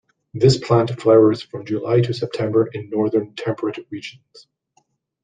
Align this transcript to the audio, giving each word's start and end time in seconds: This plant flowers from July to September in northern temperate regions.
This 0.33 0.57
plant 0.57 0.99
flowers 0.99 1.43
from 1.43 1.63
July 1.63 2.01
to 2.01 2.11
September 2.11 2.65
in 2.73 2.89
northern 2.89 3.35
temperate 3.35 3.77
regions. 3.91 4.47